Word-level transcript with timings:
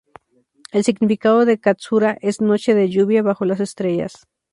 El 0.71 0.83
significado 0.83 1.45
de 1.45 1.59
"katsura" 1.59 2.17
es 2.21 2.41
"noche 2.41 2.73
de 2.73 2.89
lluvia 2.89 3.21
bajo 3.21 3.45
las 3.45 3.59
estrellas". 3.59 4.25